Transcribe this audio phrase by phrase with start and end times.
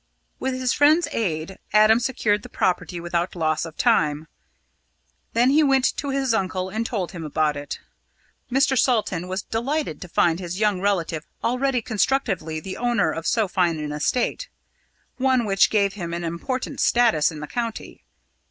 [0.39, 4.27] With his friend's aid, Adam secured the property without loss of time.
[5.33, 7.79] Then he went to see his uncle, and told him about it.
[8.51, 8.75] Mr.
[8.75, 13.77] Salton was delighted to find his young relative already constructively the owner of so fine
[13.77, 14.49] an estate
[15.17, 18.03] one which gave him an important status in the county.